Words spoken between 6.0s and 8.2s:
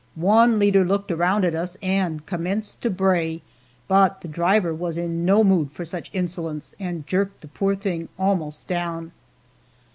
insolence, and jerked the poor thing